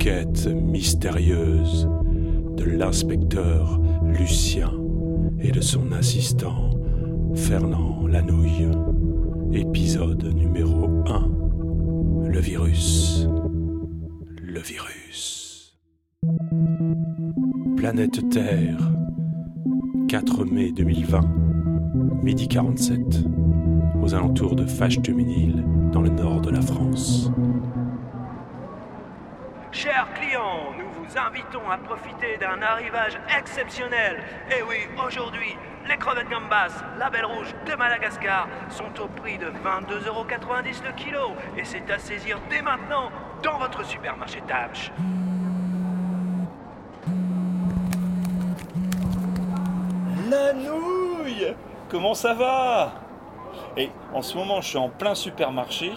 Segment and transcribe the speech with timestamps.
[0.00, 1.86] enquêtes mystérieuses
[2.56, 4.72] de l'inspecteur Lucien
[5.38, 6.70] et de son assistant
[7.34, 8.70] Fernand Lanouille.
[9.52, 12.28] Épisode numéro 1.
[12.30, 13.28] Le virus.
[14.42, 15.78] Le virus.
[17.76, 18.78] Planète Terre.
[20.08, 21.20] 4 mai 2020.
[22.22, 23.00] Midi 47.
[24.00, 25.62] Aux alentours de Fâche-Tuminil,
[25.92, 27.30] dans le nord de la France.
[29.72, 34.20] Chers clients, nous vous invitons à profiter d'un arrivage exceptionnel.
[34.50, 35.56] Et oui, aujourd'hui,
[35.88, 41.30] les crevettes gambas, la belle rouge de Madagascar, sont au prix de 22,90€ le kilo.
[41.56, 43.10] Et c'est à saisir dès maintenant
[43.44, 44.90] dans votre supermarché Tamch.
[50.28, 51.54] La nouille
[51.88, 52.92] Comment ça va?
[53.76, 55.92] Et en ce moment, je suis en plein supermarché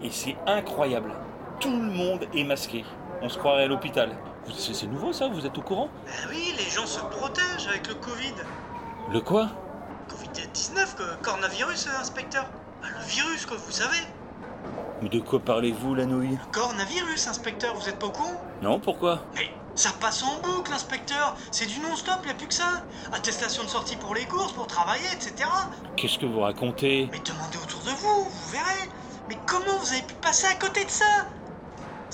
[0.00, 1.12] et c'est incroyable.
[1.58, 2.84] Tout le monde est masqué.
[3.22, 4.10] On se croirait à l'hôpital.
[4.56, 5.88] C'est nouveau ça Vous êtes au courant?
[6.08, 8.34] Ah oui, les gens se protègent avec le Covid.
[9.10, 9.50] Le quoi?
[10.08, 12.46] Covid-19, que coronavirus, euh, inspecteur.
[12.82, 13.98] Ah, le virus, quoi, vous savez.
[15.02, 16.38] Mais de quoi parlez-vous, la nouille?
[16.52, 18.40] Coronavirus, inspecteur, vous êtes pas au courant?
[18.62, 19.20] Non, pourquoi?
[19.34, 21.36] Mais ça passe en boucle, inspecteur.
[21.50, 22.84] C'est du non-stop, y a plus que ça.
[23.12, 25.48] Attestation de sortie pour les courses, pour travailler, etc.
[25.96, 27.08] Qu'est-ce que vous racontez?
[27.10, 28.88] Mais demandez autour de vous, vous verrez.
[29.28, 31.04] Mais comment vous avez pu passer à côté de ça?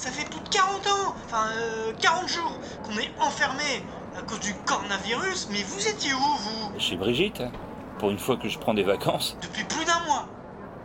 [0.02, 3.84] Ça fait plus de 40 ans, enfin euh, 40 jours qu'on est enfermés
[4.18, 6.72] à cause du coronavirus, mais vous étiez où, vous?
[6.80, 7.52] Chez Brigitte hein
[8.00, 10.26] Pour une fois que je prends des vacances Depuis plus d'un mois.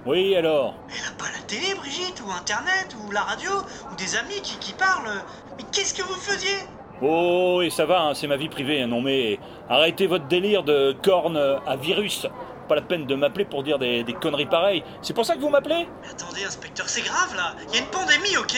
[0.06, 0.76] Oui, alors?
[0.90, 3.50] Elle a pas la télé, Brigitte, ou Internet, ou la radio,
[3.92, 5.10] ou des amis qui, qui parlent.
[5.58, 6.56] Mais qu'est-ce que vous faisiez?
[7.02, 8.84] Oh, et ça va, hein, c'est ma vie privée.
[8.84, 12.28] hein, Non mais arrêtez votre délire de corne à virus.
[12.70, 14.84] Pas la peine de m'appeler pour dire des, des conneries pareilles.
[15.02, 15.88] C'est pour ça que vous m'appelez?
[16.08, 17.56] Attendez, inspecteur, c'est grave là.
[17.70, 18.56] Il y a une pandémie, ok?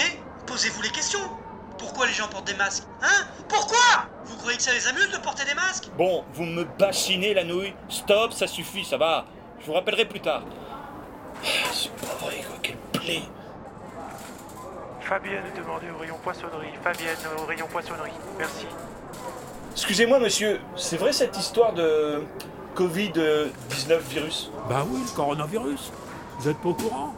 [0.50, 1.20] Posez-vous les questions.
[1.78, 3.26] Pourquoi les gens portent des masques Hein?
[3.48, 3.78] Pourquoi?
[4.26, 5.90] Vous croyez que ça les amuse de porter des masques?
[5.98, 7.74] Bon, vous me bassinez la nouille.
[7.88, 9.26] Stop, ça suffit, ça va.
[9.62, 10.42] Je vous rappellerai plus tard.
[11.44, 13.22] Ah, C'est pas vrai, quoi, quelle plaie.
[15.02, 16.74] Fabienne demandait au rayon poissonnerie.
[16.84, 18.12] Fabienne au rayon poissonnerie.
[18.38, 18.66] Merci.
[19.72, 22.24] Excusez-moi, monsieur, c'est vrai cette histoire de
[22.76, 24.52] Covid-19 virus?
[24.68, 25.92] Bah oui, le coronavirus.
[26.40, 27.14] Vous êtes pas au courant?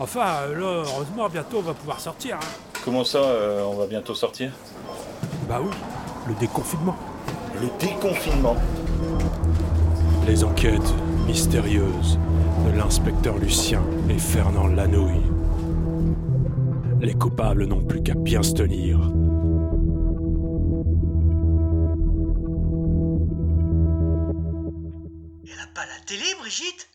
[0.00, 2.36] Enfin, euh, là, heureusement, bientôt on va pouvoir sortir.
[2.36, 2.46] hein.
[2.84, 4.50] Comment ça, euh, on va bientôt sortir?
[5.46, 5.70] Bah oui,
[6.26, 6.96] le déconfinement.
[7.60, 8.56] Le déconfinement.
[10.26, 10.94] Les enquêtes
[11.26, 12.18] mystérieuses
[12.66, 15.20] de l'inspecteur Lucien et Fernand Lanouille.
[17.00, 18.98] Les coupables n'ont plus qu'à bien se tenir.
[25.44, 26.88] Elle a pas la télé, Brigitte?